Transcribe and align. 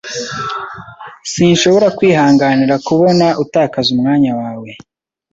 Sinshobora 1.31 1.87
kwihanganira 1.97 2.75
kubona 2.87 3.25
utakaza 3.43 3.89
umwanya 3.95 4.31
wawe. 4.39 4.69